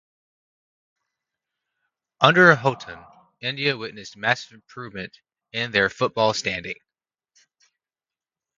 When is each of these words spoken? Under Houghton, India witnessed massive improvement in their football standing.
Under 2.21 2.55
Houghton, 2.55 2.97
India 3.39 3.77
witnessed 3.77 4.17
massive 4.17 4.53
improvement 4.53 5.15
in 5.53 5.69
their 5.69 5.91
football 5.91 6.33
standing. 6.33 6.79